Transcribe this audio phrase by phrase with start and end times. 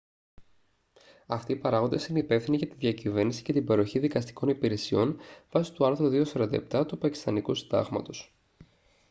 [1.27, 5.17] αυτοί οι παράγοντες είναι υπεύθυνοι για τη διακυβέρνηση και την παροχή δικαστικών υπηρεσιών
[5.51, 8.33] βάσει του άρθρου 247 του πακιστανικού συντάγματος